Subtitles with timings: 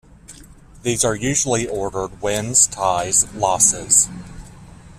[0.81, 4.09] These are usually ordered Wins-Ties-Losses.